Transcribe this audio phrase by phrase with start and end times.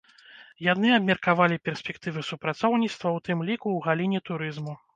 [0.67, 4.73] Яны абмеркавалі перспектывы супрацоўніцтва, у тым ліку ў галіне турызму.